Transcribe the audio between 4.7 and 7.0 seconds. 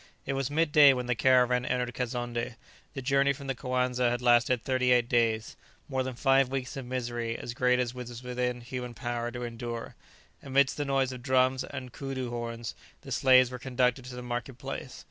eight days, more than five weeks of